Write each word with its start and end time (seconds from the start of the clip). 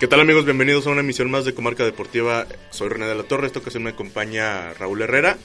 ¿Qué 0.00 0.06
tal 0.06 0.20
amigos? 0.20 0.44
Bienvenidos 0.44 0.86
a 0.86 0.90
una 0.90 1.00
emisión 1.00 1.28
más 1.28 1.44
de 1.44 1.54
Comarca 1.54 1.82
Deportiva. 1.84 2.46
Soy 2.70 2.88
René 2.88 3.06
de 3.06 3.16
la 3.16 3.24
Torre, 3.24 3.48
esta 3.48 3.58
ocasión 3.58 3.82
me 3.82 3.90
acompaña 3.90 4.72
Raúl 4.74 5.02
Herrera. 5.02 5.36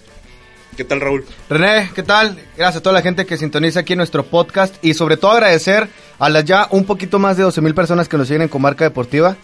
¿Qué 0.77 0.83
tal 0.83 1.01
Raúl? 1.01 1.25
René, 1.49 1.89
¿qué 1.95 2.03
tal? 2.03 2.37
Gracias 2.55 2.75
a 2.75 2.83
toda 2.83 2.93
la 2.93 3.01
gente 3.01 3.25
que 3.25 3.35
sintoniza 3.35 3.79
aquí 3.79 3.93
en 3.93 3.97
nuestro 3.97 4.23
podcast 4.23 4.75
y 4.85 4.93
sobre 4.93 5.17
todo 5.17 5.31
agradecer 5.31 5.89
a 6.19 6.29
las 6.29 6.45
ya 6.45 6.67
un 6.69 6.85
poquito 6.85 7.17
más 7.17 7.35
de 7.35 7.41
12 7.41 7.61
mil 7.61 7.73
personas 7.73 8.07
que 8.07 8.15
nos 8.15 8.27
siguen 8.27 8.43
en 8.43 8.47
Comarca 8.47 8.83
Deportiva, 8.83 9.37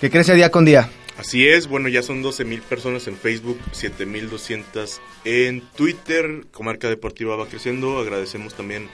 que 0.00 0.10
crece 0.10 0.32
día 0.36 0.52
con 0.52 0.64
día. 0.64 0.88
Así 1.18 1.46
es, 1.48 1.66
bueno, 1.66 1.88
ya 1.88 2.04
son 2.04 2.22
12 2.22 2.44
mil 2.44 2.62
personas 2.62 3.08
en 3.08 3.16
Facebook, 3.16 3.58
7 3.72 4.06
mil 4.06 4.30
200 4.30 5.00
en 5.24 5.60
Twitter. 5.76 6.44
Comarca 6.52 6.88
Deportiva 6.88 7.34
va 7.34 7.46
creciendo. 7.46 7.98
Agradecemos 7.98 8.54
también 8.54 8.88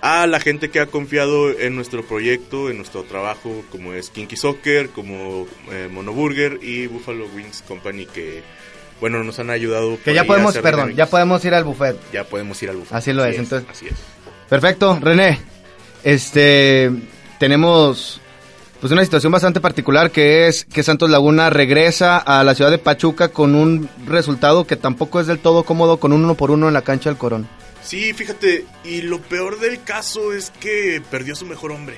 a 0.00 0.26
la 0.26 0.40
gente 0.40 0.70
que 0.70 0.80
ha 0.80 0.86
confiado 0.86 1.50
en 1.50 1.76
nuestro 1.76 2.04
proyecto, 2.04 2.70
en 2.70 2.76
nuestro 2.78 3.02
trabajo, 3.04 3.62
como 3.70 3.92
es 3.92 4.10
Kinky 4.10 4.36
Soccer, 4.36 4.90
como 4.90 5.46
eh, 5.70 5.88
Monoburger 5.90 6.58
y 6.62 6.86
Buffalo 6.86 7.26
Wings 7.34 7.62
Company, 7.66 8.06
que, 8.06 8.42
bueno, 9.00 9.22
nos 9.22 9.38
han 9.38 9.50
ayudado. 9.50 9.98
Que 10.02 10.14
ya 10.14 10.24
podemos, 10.24 10.56
perdón, 10.58 10.94
ya 10.94 11.06
podemos 11.06 11.44
ir 11.44 11.54
al 11.54 11.64
buffet. 11.64 11.96
Ya 12.12 12.24
podemos 12.24 12.62
ir 12.62 12.70
al 12.70 12.76
buffet. 12.76 12.94
Así 12.94 13.12
lo 13.12 13.24
es, 13.24 13.38
entonces. 13.38 13.68
Así 13.70 13.86
es. 13.86 13.94
Perfecto, 14.48 14.98
René. 15.00 15.38
Este, 16.02 16.90
tenemos 17.38 18.20
pues 18.80 18.92
una 18.92 19.04
situación 19.04 19.30
bastante 19.30 19.60
particular 19.60 20.10
que 20.10 20.48
es 20.48 20.64
que 20.64 20.82
Santos 20.82 21.10
Laguna 21.10 21.50
regresa 21.50 22.16
a 22.16 22.42
la 22.44 22.54
ciudad 22.54 22.70
de 22.70 22.78
Pachuca 22.78 23.28
con 23.28 23.54
un 23.54 23.90
resultado 24.06 24.66
que 24.66 24.76
tampoco 24.76 25.20
es 25.20 25.26
del 25.26 25.38
todo 25.38 25.64
cómodo 25.64 25.98
con 25.98 26.14
un 26.14 26.24
uno 26.24 26.34
por 26.34 26.50
uno 26.50 26.68
en 26.68 26.74
la 26.74 26.80
cancha 26.80 27.10
del 27.10 27.18
Corón. 27.18 27.46
Sí, 27.90 28.12
fíjate, 28.12 28.66
y 28.84 29.02
lo 29.02 29.20
peor 29.20 29.58
del 29.58 29.82
caso 29.82 30.32
es 30.32 30.52
que 30.60 31.02
perdió 31.10 31.32
a 31.32 31.36
su 31.36 31.44
mejor 31.44 31.72
hombre. 31.72 31.96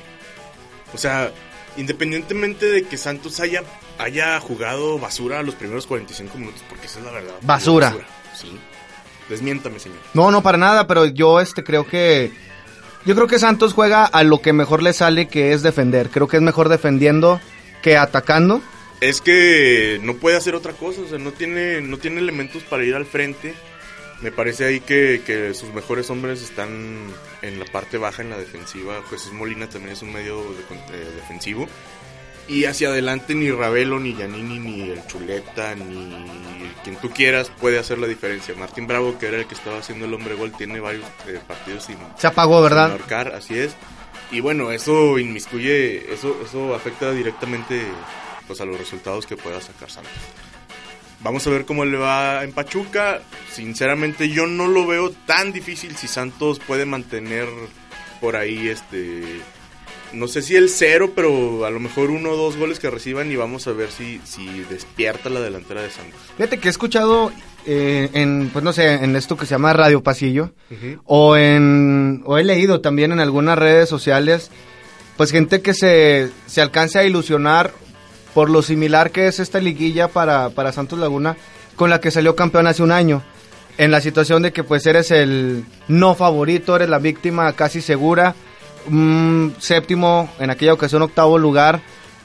O 0.95 0.97
sea, 0.97 1.31
independientemente 1.77 2.65
de 2.65 2.85
que 2.85 2.97
Santos 2.97 3.41
haya, 3.41 3.63
haya 3.99 4.41
jugado 4.41 4.99
basura 4.99 5.43
los 5.43 5.55
primeros 5.55 5.87
45 5.87 6.39
minutos, 6.39 6.63
porque 6.67 6.87
esa 6.87 7.01
es 7.01 7.05
la 7.05 7.11
verdad. 7.11 7.35
Basura. 7.43 7.95
Sí. 8.35 8.59
Desmiéntame, 9.29 9.79
señor. 9.79 9.99
No, 10.15 10.31
no, 10.31 10.43
para 10.43 10.57
nada, 10.57 10.87
pero 10.87 11.05
yo 11.05 11.41
este 11.41 11.63
creo 11.63 11.87
que... 11.87 12.33
Yo 13.05 13.15
creo 13.15 13.27
que 13.27 13.39
Santos 13.39 13.75
juega 13.75 14.07
a 14.07 14.23
lo 14.23 14.41
que 14.41 14.55
mejor 14.55 14.83
le 14.83 14.95
sale, 14.95 15.29
que 15.29 15.53
es 15.53 15.61
defender. 15.61 16.09
Creo 16.09 16.27
que 16.27 16.39
es 16.39 16.43
mejor 16.43 16.71
defendiendo 16.71 17.39
que 17.83 17.99
atacando. 17.99 18.63
Es 19.03 19.21
que 19.21 20.01
no 20.03 20.15
puede 20.15 20.39
hacer 20.39 20.55
otra 20.55 20.73
cosa, 20.73 21.03
o 21.03 21.07
sea, 21.07 21.19
no 21.19 21.33
tiene, 21.33 21.83
no 21.83 21.99
tiene 21.99 22.19
elementos 22.19 22.63
para 22.63 22.83
ir 22.83 22.95
al 22.95 23.05
frente 23.05 23.55
me 24.23 24.31
parece 24.31 24.65
ahí 24.65 24.81
que, 24.81 25.53
sus 25.55 25.73
mejores 25.75 26.09
hombres 26.11 26.43
están 26.43 27.13
en 27.43 27.59
la 27.59 27.67
parte 27.67 27.99
baja, 27.99 28.23
en 28.23 28.31
la 28.31 28.39
defensiva. 28.39 29.03
Jesús 29.11 29.33
Molina 29.33 29.69
también 29.69 29.95
es 29.95 30.03
un 30.03 30.13
medio 30.13 30.43
de, 30.91 31.11
defensivo. 31.17 31.67
Y 32.49 32.65
hacia 32.65 32.89
adelante 32.89 33.35
ni 33.35 33.51
Ravelo, 33.51 34.01
ni 34.01 34.17
Yanini, 34.17 34.59
ni 34.59 34.91
el 34.91 35.07
Chuleta, 35.07 35.75
ni 35.75 36.27
quien 36.83 36.97
tú 36.97 37.11
quieras 37.11 37.51
puede 37.61 37.79
hacer 37.79 37.99
la 37.99 38.07
diferencia. 38.07 38.55
Martín 38.55 38.87
Bravo, 38.87 39.19
que 39.19 39.27
era 39.27 39.39
el 39.39 39.47
que 39.47 39.55
estaba 39.55 39.79
haciendo 39.79 40.07
el 40.07 40.15
hombre 40.15 40.35
gol, 40.35 40.53
tiene 40.53 40.81
varios 40.81 41.05
eh, 41.27 41.41
partidos 41.47 41.85
sin... 41.85 41.97
Se 42.17 42.27
apagó, 42.27 42.61
¿verdad? 42.63 42.91
marcar, 42.91 43.29
así 43.35 43.59
es. 43.59 43.75
Y 44.31 44.41
bueno, 44.41 44.71
eso 44.73 45.19
inmiscuye, 45.19 46.13
eso, 46.13 46.37
eso 46.45 46.75
afecta 46.75 47.13
directamente 47.13 47.83
pues, 48.47 48.61
a 48.61 48.65
los 48.65 48.79
resultados 48.79 49.27
que 49.27 49.37
pueda 49.37 49.61
sacar 49.61 49.91
Santos. 49.91 50.13
Vamos 51.23 51.47
a 51.47 51.51
ver 51.51 51.65
cómo 51.65 51.85
le 51.85 51.97
va 51.97 52.43
en 52.43 52.53
Pachuca. 52.53 53.21
Sinceramente 53.51 54.29
yo 54.29 54.47
no 54.47 54.67
lo 54.67 54.87
veo 54.87 55.11
tan 55.27 55.53
difícil 55.53 55.97
si 55.97 56.09
Santos 56.09 56.59
puede 56.59 56.85
mantener 56.85 57.47
por 58.21 58.37
ahí 58.37 58.69
este 58.69 59.41
no 60.13 60.29
sé 60.29 60.43
si 60.43 60.57
el 60.57 60.69
cero, 60.69 61.13
pero 61.15 61.65
a 61.65 61.71
lo 61.71 61.81
mejor 61.81 62.11
uno 62.11 62.31
o 62.31 62.37
dos 62.37 62.57
goles 62.57 62.79
que 62.79 62.91
reciban 62.91 63.31
y 63.33 63.37
vamos 63.37 63.67
a 63.67 63.73
ver 63.73 63.91
si, 63.91 64.21
si 64.25 64.47
despierta 64.69 65.31
la 65.31 65.41
delantera 65.41 65.83
de 65.83 65.91
Santos. 65.91 66.21
Fíjate 66.37 66.59
que 66.59 66.69
he 66.69 66.71
escuchado 66.71 67.33
eh, 67.67 68.11
en, 68.13 68.51
pues 68.53 68.65
no 68.65 68.73
sé, 68.73 68.93
en 68.93 69.17
esto 69.17 69.37
que 69.37 69.47
se 69.47 69.55
llama 69.55 69.73
Radio 69.73 70.03
Pasillo, 70.03 70.53
o 71.05 71.37
en, 71.37 72.23
o 72.27 72.39
he 72.39 72.45
leído 72.45 72.81
también 72.81 73.13
en 73.13 73.21
algunas 73.21 73.59
redes 73.59 73.89
sociales, 73.89 74.51
pues 75.17 75.31
gente 75.31 75.63
que 75.63 75.75
se, 75.75 76.31
se 76.47 76.61
alcance 76.61 76.99
a 76.99 77.05
ilusionar 77.05 77.73
por 78.35 78.51
lo 78.51 78.63
similar 78.63 79.11
que 79.11 79.27
es 79.27 79.41
esta 79.41 79.61
liguilla 79.61 80.09
para, 80.09 80.51
para 80.51 80.73
Santos 80.73 80.99
Laguna 80.99 81.37
con 81.77 81.91
la 81.91 82.01
que 82.01 82.11
salió 82.11 82.37
campeón 82.37 82.67
hace 82.67 82.83
un 82.83 82.93
año. 82.93 83.23
En 83.79 83.91
la 83.91 84.01
situación 84.01 84.43
de 84.43 84.53
que 84.53 84.65
pues 84.65 84.87
eres 84.87 85.11
el 85.11 85.65
no 85.89 86.15
favorito, 86.15 86.77
eres 86.77 86.89
la 86.89 86.99
víctima 86.99 87.53
casi 87.55 87.81
segura, 87.81 88.35
séptimo, 89.59 90.29
en 90.39 90.51
aquella 90.51 90.75
ocasión 90.75 91.03
octavo 91.03 91.39
lugar. 91.39 91.81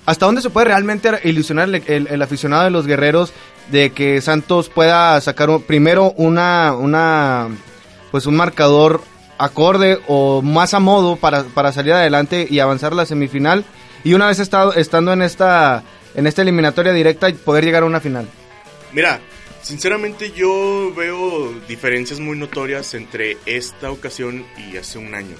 ¿Hasta 0.05 0.25
dónde 0.25 0.41
se 0.41 0.49
puede 0.49 0.67
realmente 0.67 1.09
ilusionar 1.23 1.69
el, 1.69 2.21
aficionado 2.21 2.63
de 2.63 2.69
los 2.69 2.85
guerreros 2.85 3.33
de 3.71 3.91
que 3.91 4.21
Santos 4.21 4.69
pueda 4.69 5.19
sacar 5.21 5.49
primero 5.65 6.13
una, 6.17 6.73
una, 6.77 7.47
pues 8.11 8.25
un 8.25 8.35
marcador 8.35 9.01
acorde 9.37 9.99
o 10.07 10.41
más 10.41 10.73
a 10.73 10.79
modo 10.79 11.15
para, 11.15 11.43
para 11.43 11.71
salir 11.71 11.93
adelante 11.93 12.47
y 12.49 12.59
avanzar 12.59 12.93
a 12.93 12.95
la 12.95 13.05
semifinal? 13.05 13.65
Y 14.03 14.13
una 14.13 14.27
vez 14.27 14.39
estando 14.39 15.13
en 15.13 15.21
esta 15.21 15.83
en 16.17 16.27
esta 16.27 16.41
eliminatoria 16.41 16.91
directa 16.91 17.29
y 17.29 17.33
poder 17.33 17.63
llegar 17.63 17.83
a 17.83 17.85
una 17.85 18.01
final? 18.01 18.27
Mira, 18.91 19.21
sinceramente 19.61 20.31
yo 20.31 20.91
veo 20.93 21.53
diferencias 21.67 22.19
muy 22.19 22.37
notorias 22.37 22.93
entre 22.95 23.37
esta 23.45 23.91
ocasión 23.91 24.45
y 24.57 24.75
hace 24.75 24.97
un 24.97 25.15
año. 25.15 25.35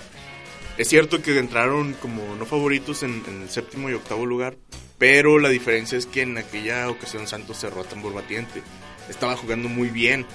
Es 0.77 0.87
cierto 0.87 1.23
que 1.23 1.37
entraron 1.39 1.93
como 1.93 2.35
no 2.35 2.45
favoritos 2.45 3.01
en, 3.01 3.23
el 3.41 3.49
séptimo 3.49 3.89
y 3.89 3.93
octavo 3.93 4.27
lugar, 4.27 4.55
pero 4.99 5.39
la 5.39 5.49
diferencia 5.49 5.97
es 5.97 6.05
que 6.05 6.21
en 6.21 6.37
aquella 6.37 6.87
ocasión 6.89 7.27
Santos 7.27 7.57
cerró 7.57 7.81
a 7.81 7.83
tambor 7.83 8.13
batiente. 8.13 8.61
Estaba 9.09 9.35
jugando 9.35 9.69
muy 9.69 9.89
bien. 9.89 10.27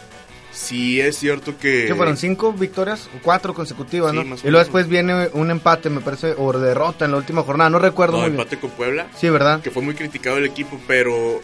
Sí 0.52 1.00
es 1.00 1.16
cierto 1.16 1.56
que... 1.58 1.86
Que 1.86 1.94
fueron 1.94 2.16
cinco 2.16 2.52
victorias, 2.52 3.08
cuatro 3.22 3.54
consecutivas, 3.54 4.12
¿no? 4.12 4.22
y 4.22 4.50
luego 4.50 4.58
después 4.58 4.86
viene 4.86 5.28
un 5.32 5.50
empate, 5.50 5.88
me 5.88 6.00
parece, 6.00 6.34
o 6.36 6.52
derrota 6.52 7.06
en 7.06 7.12
la 7.12 7.16
última 7.16 7.42
jornada, 7.42 7.70
no 7.70 7.78
recuerdo 7.78 8.18
no, 8.18 8.26
empate 8.26 8.58
con 8.58 8.70
Puebla. 8.70 9.08
Sí, 9.16 9.30
¿verdad? 9.30 9.62
Que 9.62 9.70
fue 9.70 9.82
muy 9.82 9.94
criticado 9.94 10.36
el 10.36 10.44
equipo, 10.44 10.78
pero 10.86 11.41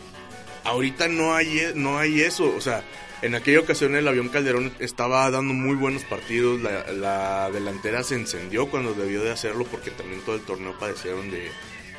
ahorita 0.65 1.09
no 1.09 1.35
hay, 1.35 1.59
e, 1.59 1.73
no 1.75 1.99
hay 1.99 2.21
eso. 2.21 2.53
O 2.55 2.61
sea, 2.61 2.83
en 3.23 3.35
aquella 3.35 3.61
ocasión 3.61 3.97
el 3.97 4.07
avión 4.07 4.29
Calderón 4.29 4.73
estaba 4.79 5.31
dando 5.31 5.55
muy 5.55 5.75
buenos 5.75 6.05
partidos. 6.05 6.61
La, 6.61 6.93
la 6.93 7.51
delantera 7.51 8.03
se 8.03 8.15
encendió 8.15 8.69
cuando 8.69 8.93
debió 8.93 9.23
de 9.23 9.33
hacerlo 9.33 9.65
porque 9.65 9.91
también 9.91 10.21
todo 10.21 10.37
el 10.37 10.43
torneo 10.43 10.79
padecieron 10.79 11.31
de, 11.31 11.51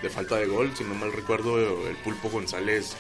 de 0.02 0.10
falta 0.10 0.36
de 0.36 0.46
gol. 0.46 0.72
Si 0.78 0.84
no 0.84 0.94
mal 0.94 1.12
recuerdo, 1.12 1.58
el 1.88 1.96
Pulpo 1.98 2.30
González 2.30 2.96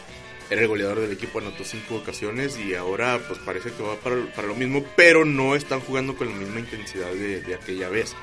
era 0.50 0.62
el 0.62 0.68
goleador 0.68 1.00
del 1.00 1.12
equipo, 1.12 1.40
anotó 1.40 1.64
cinco 1.64 1.96
ocasiones 1.96 2.58
y 2.58 2.74
ahora 2.74 3.20
pues 3.28 3.40
parece 3.40 3.72
que 3.72 3.84
va 3.84 3.96
para, 3.96 4.16
para 4.34 4.48
lo 4.48 4.56
mismo, 4.56 4.84
pero 4.96 5.26
no 5.26 5.56
están 5.56 5.80
jugando 5.80 6.16
con 6.16 6.30
la 6.30 6.36
misma 6.36 6.60
intensidad 6.60 7.12
de, 7.12 7.56
aquella 7.56 7.90
vez. 7.90 8.16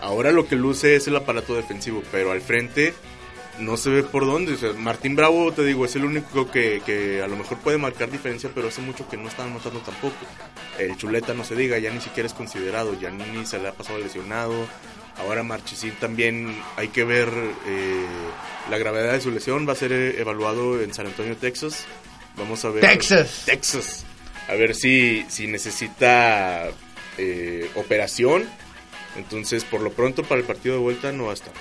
Ahora 0.00 0.30
lo 0.32 0.46
que 0.46 0.56
luce 0.56 0.96
es 0.96 1.08
el 1.08 1.16
aparato 1.16 1.54
defensivo, 1.54 2.02
pero 2.12 2.32
al 2.32 2.42
frente 2.42 2.92
no 3.58 3.78
se 3.78 3.88
ve 3.88 4.02
por 4.02 4.26
dónde. 4.26 4.56
Martín 4.76 5.16
Bravo, 5.16 5.52
te 5.52 5.64
digo, 5.64 5.86
es 5.86 5.96
el 5.96 6.04
único 6.04 6.50
que, 6.50 6.82
que, 6.84 7.22
a 7.22 7.28
lo 7.28 7.36
mejor 7.36 7.58
puede 7.58 7.78
marcar 7.78 8.10
diferencia, 8.10 8.50
pero 8.54 8.68
hace 8.68 8.82
mucho 8.82 9.08
que 9.08 9.16
no 9.16 9.28
están 9.28 9.50
anotando 9.50 9.80
tampoco. 9.80 10.16
El 10.78 10.96
Chuleta 10.98 11.32
no 11.32 11.44
se 11.44 11.54
diga, 11.54 11.78
ya 11.78 11.90
ni 11.90 12.00
siquiera 12.00 12.26
es 12.26 12.34
considerado. 12.34 12.98
Ya 13.00 13.10
ni 13.10 13.46
se 13.46 13.58
le 13.58 13.68
ha 13.68 13.72
pasado 13.72 13.98
lesionado. 13.98 14.66
Ahora 15.16 15.42
Marchesín 15.44 15.94
también 16.00 16.60
hay 16.76 16.88
que 16.88 17.04
ver 17.04 17.28
eh, 17.66 18.04
la 18.70 18.78
gravedad 18.78 19.12
de 19.12 19.20
su 19.20 19.30
lesión. 19.30 19.68
Va 19.68 19.72
a 19.72 19.76
ser 19.76 19.92
eh, 19.92 20.20
evaluado 20.20 20.80
en 20.80 20.92
San 20.92 21.06
Antonio, 21.06 21.36
Texas. 21.36 21.84
Vamos 22.36 22.64
a 22.64 22.70
ver. 22.70 22.80
Texas. 22.80 23.42
Texas. 23.46 24.04
A 24.48 24.54
ver 24.54 24.74
si, 24.74 25.24
si 25.28 25.46
necesita 25.46 26.68
eh, 27.18 27.70
operación. 27.76 28.44
Entonces, 29.16 29.64
por 29.64 29.80
lo 29.80 29.92
pronto, 29.92 30.22
para 30.22 30.40
el 30.40 30.46
partido 30.46 30.74
de 30.74 30.80
vuelta 30.80 31.12
no 31.12 31.24
va 31.24 31.30
a 31.30 31.34
estar. 31.34 31.52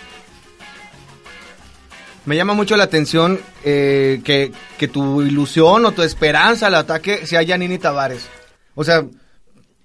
Me 2.25 2.35
llama 2.35 2.53
mucho 2.53 2.77
la 2.77 2.85
atención 2.85 3.39
que, 3.63 4.51
que, 4.77 4.87
tu 4.87 5.21
ilusión 5.21 5.85
o 5.85 5.91
tu 5.91 6.03
esperanza 6.03 6.67
al 6.67 6.75
ataque 6.75 7.27
sea 7.27 7.43
Yanini 7.43 7.77
Tavares. 7.77 8.29
O 8.75 8.83
sea, 8.83 9.05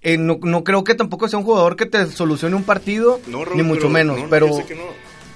eh, 0.00 0.16
no, 0.16 0.38
no, 0.42 0.62
creo 0.62 0.84
que 0.84 0.94
tampoco 0.94 1.28
sea 1.28 1.38
un 1.38 1.44
jugador 1.44 1.74
que 1.74 1.86
te 1.86 2.06
solucione 2.06 2.54
un 2.54 2.62
partido, 2.62 3.20
ni 3.54 3.62
mucho 3.62 3.88
menos, 3.88 4.20
pero, 4.30 4.48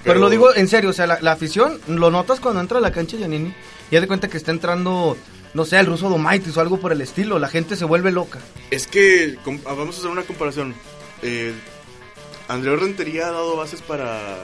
pero, 0.03 0.19
lo 0.19 0.29
digo 0.29 0.53
en 0.55 0.67
serio, 0.67 0.89
o 0.89 0.93
sea, 0.93 1.07
la, 1.07 1.31
afición 1.31 1.79
lo 1.87 2.11
notas 2.11 2.39
cuando 2.39 2.61
entra 2.61 2.77
a 2.77 2.81
la 2.81 2.91
cancha 2.91 3.17
Yanini 3.17 3.53
y 3.89 3.93
ya 3.93 4.01
de 4.01 4.07
cuenta 4.07 4.27
que 4.27 4.37
está 4.37 4.51
entrando, 4.51 5.17
no 5.53 5.65
sé, 5.65 5.79
el 5.79 5.85
ruso 5.85 6.09
Domaitis 6.09 6.55
o 6.57 6.61
algo 6.61 6.79
por 6.79 6.91
el 6.91 7.01
estilo, 7.01 7.39
la 7.39 7.49
gente 7.49 7.75
se 7.75 7.85
vuelve 7.85 8.11
loca. 8.11 8.39
Es 8.71 8.87
que, 8.87 9.37
ah, 9.65 9.73
vamos 9.73 9.95
a 9.95 9.99
hacer 9.99 10.11
una 10.11 10.23
comparación, 10.23 10.73
eh, 11.21 11.53
¿Andreu 12.47 12.75
Rentería 12.75 13.27
ha 13.27 13.31
dado 13.31 13.55
bases 13.55 13.81
para, 13.81 14.37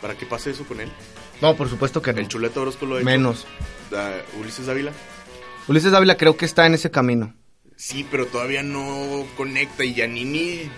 para 0.00 0.14
que 0.16 0.26
pase 0.26 0.50
eso 0.50 0.64
con 0.64 0.80
él? 0.80 0.90
No, 1.40 1.56
por 1.56 1.68
supuesto 1.68 2.00
que 2.00 2.12
no. 2.12 2.20
¿El 2.20 2.28
Chuleta 2.28 2.60
Orozco 2.60 2.86
lo 2.86 2.96
ha 2.96 2.98
hecho? 2.98 3.04
Menos. 3.04 3.46
¿Ulises 4.40 4.66
Dávila? 4.66 4.92
Ulises 5.68 5.92
Dávila 5.92 6.16
creo 6.16 6.36
que 6.36 6.44
está 6.44 6.66
en 6.66 6.74
ese 6.74 6.90
camino. 6.90 7.34
Sí, 7.76 8.06
pero 8.08 8.26
todavía 8.26 8.62
no 8.62 9.26
conecta 9.36 9.84
y 9.84 9.94
Giannini 9.94 10.70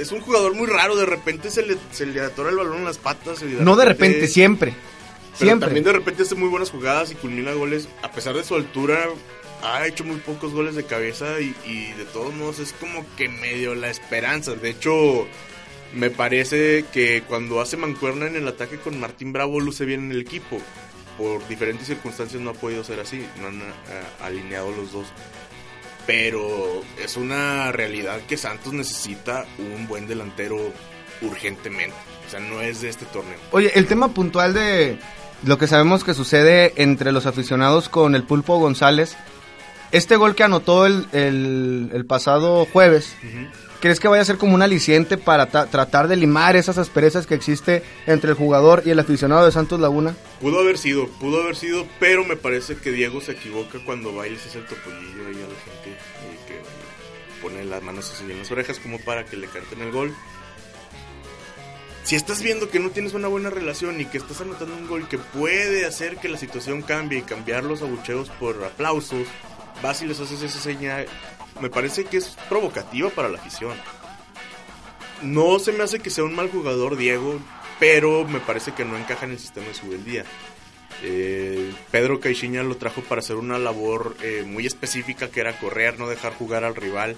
es 0.00 0.12
un 0.12 0.20
jugador 0.20 0.54
muy 0.54 0.66
raro, 0.66 0.96
de 0.96 1.06
repente 1.06 1.50
se 1.50 1.62
le, 1.62 1.76
se 1.92 2.06
le 2.06 2.20
atora 2.20 2.50
el 2.50 2.56
balón 2.56 2.78
en 2.78 2.84
las 2.84 2.98
patas. 2.98 3.42
no 3.42 3.76
de 3.76 3.84
repente, 3.84 4.26
siempre. 4.28 4.74
Siempre. 5.34 5.66
también 5.66 5.84
de 5.84 5.92
repente 5.92 6.22
hace 6.22 6.34
muy 6.34 6.48
buenas 6.48 6.70
jugadas 6.70 7.12
y 7.12 7.14
culmina 7.14 7.52
goles. 7.52 7.88
A 8.02 8.10
pesar 8.10 8.34
de 8.34 8.44
su 8.44 8.54
altura, 8.54 8.98
ha 9.62 9.86
hecho 9.86 10.04
muy 10.04 10.16
pocos 10.16 10.52
goles 10.52 10.74
de 10.74 10.84
cabeza 10.84 11.40
y, 11.40 11.54
y 11.66 11.92
de 11.92 12.04
todos 12.12 12.34
modos 12.34 12.58
es 12.58 12.72
como 12.72 13.04
que 13.16 13.28
medio 13.28 13.74
la 13.74 13.90
esperanza. 13.90 14.54
De 14.54 14.70
hecho, 14.70 15.26
me 15.94 16.10
parece 16.10 16.84
que 16.92 17.22
cuando 17.22 17.60
hace 17.60 17.76
mancuerna 17.76 18.26
en 18.26 18.36
el 18.36 18.48
ataque 18.48 18.78
con 18.78 18.98
Martín 19.00 19.32
Bravo 19.32 19.60
luce 19.60 19.84
bien 19.84 20.04
en 20.04 20.12
el 20.12 20.20
equipo. 20.20 20.60
Por 21.18 21.46
diferentes 21.48 21.86
circunstancias 21.86 22.40
no 22.40 22.50
ha 22.50 22.54
podido 22.54 22.82
ser 22.82 23.00
así, 23.00 23.26
no 23.40 23.48
han 23.48 23.60
eh, 23.60 23.64
alineado 24.22 24.70
los 24.70 24.92
dos. 24.92 25.06
Pero 26.06 26.82
es 27.02 27.16
una 27.16 27.72
realidad 27.72 28.20
que 28.28 28.36
Santos 28.36 28.72
necesita 28.72 29.44
un 29.58 29.86
buen 29.86 30.06
delantero 30.06 30.72
urgentemente. 31.22 31.96
O 32.26 32.30
sea, 32.30 32.40
no 32.40 32.60
es 32.60 32.80
de 32.80 32.88
este 32.88 33.06
torneo. 33.06 33.38
Oye, 33.52 33.72
el 33.74 33.86
tema 33.86 34.08
puntual 34.08 34.54
de 34.54 34.98
lo 35.44 35.58
que 35.58 35.66
sabemos 35.66 36.04
que 36.04 36.14
sucede 36.14 36.72
entre 36.76 37.12
los 37.12 37.26
aficionados 37.26 37.88
con 37.88 38.14
el 38.14 38.24
Pulpo 38.24 38.58
González, 38.58 39.16
este 39.92 40.16
gol 40.16 40.34
que 40.34 40.44
anotó 40.44 40.86
el, 40.86 41.06
el, 41.12 41.90
el 41.92 42.06
pasado 42.06 42.66
jueves, 42.66 43.16
¿crees 43.80 43.98
que 44.00 44.08
vaya 44.08 44.22
a 44.22 44.24
ser 44.24 44.36
como 44.38 44.54
un 44.54 44.62
aliciente 44.62 45.16
para 45.16 45.46
ta- 45.46 45.66
tratar 45.66 46.06
de 46.08 46.16
limar 46.16 46.56
esas 46.56 46.78
asperezas 46.78 47.26
que 47.26 47.34
existe 47.34 47.82
entre 48.06 48.30
el 48.30 48.36
jugador 48.36 48.82
y 48.84 48.90
el 48.90 48.98
aficionado 48.98 49.44
de 49.44 49.52
Santos 49.52 49.80
Laguna? 49.80 50.14
Pudo 50.40 50.60
haber 50.60 50.78
sido, 50.78 51.08
pudo 51.20 51.42
haber 51.42 51.56
sido, 51.56 51.86
pero 51.98 52.24
me 52.24 52.36
parece 52.36 52.76
que 52.76 52.92
Diego 52.92 53.20
se 53.20 53.32
equivoca 53.32 53.78
cuando 53.84 54.14
va 54.14 54.26
y 54.26 54.30
les 54.30 54.46
hace 54.46 54.58
el 54.58 54.66
topollillo 54.66 55.26
ahí 55.26 55.34
a 55.34 55.48
la 55.48 55.60
gente 55.64 55.98
y 56.32 56.46
que 56.48 56.60
pone 57.42 57.64
las 57.64 57.82
manos 57.82 58.10
así 58.12 58.30
en 58.30 58.38
las 58.38 58.50
orejas 58.50 58.78
como 58.78 58.98
para 59.00 59.24
que 59.24 59.36
le 59.36 59.46
canten 59.48 59.80
el 59.80 59.90
gol. 59.92 60.14
Si 62.04 62.16
estás 62.16 62.42
viendo 62.42 62.70
que 62.70 62.80
no 62.80 62.90
tienes 62.90 63.12
una 63.14 63.28
buena 63.28 63.50
relación 63.50 64.00
y 64.00 64.04
que 64.06 64.18
estás 64.18 64.40
anotando 64.40 64.74
un 64.74 64.88
gol 64.88 65.06
que 65.06 65.18
puede 65.18 65.86
hacer 65.86 66.16
que 66.16 66.28
la 66.28 66.38
situación 66.38 66.82
cambie 66.82 67.18
y 67.20 67.22
cambiar 67.22 67.62
los 67.64 67.82
abucheos 67.82 68.30
por 68.40 68.64
aplausos, 68.64 69.26
vas 69.82 70.02
y 70.02 70.06
les 70.06 70.18
haces 70.18 70.42
esa 70.42 70.58
señal, 70.58 71.06
me 71.60 71.70
parece 71.70 72.04
que 72.04 72.18
es 72.18 72.36
provocativa 72.48 73.10
para 73.10 73.28
la 73.28 73.38
afición. 73.38 73.76
No 75.22 75.58
se 75.58 75.72
me 75.72 75.82
hace 75.84 76.00
que 76.00 76.10
sea 76.10 76.24
un 76.24 76.34
mal 76.34 76.50
jugador 76.50 76.96
Diego, 76.96 77.38
pero 77.78 78.24
me 78.26 78.40
parece 78.40 78.72
que 78.72 78.84
no 78.84 78.96
encaja 78.96 79.26
en 79.26 79.32
el 79.32 79.38
sistema 79.38 79.66
de 79.68 79.74
su 79.74 79.90
día. 80.04 80.24
Eh, 81.02 81.72
Pedro 81.90 82.20
Caixinha 82.20 82.62
lo 82.62 82.76
trajo 82.76 83.02
para 83.02 83.20
hacer 83.20 83.36
una 83.36 83.58
labor 83.58 84.16
eh, 84.22 84.44
muy 84.46 84.66
específica 84.66 85.30
que 85.30 85.40
era 85.40 85.58
correr, 85.58 85.98
no 85.98 86.08
dejar 86.08 86.32
jugar 86.34 86.64
al 86.64 86.74
rival. 86.76 87.16